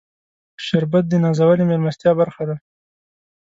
شربت 0.65 1.03
د 1.09 1.13
نازولې 1.23 1.63
میلمستیا 1.69 2.11
برخه 2.19 2.43
ده 2.49 2.55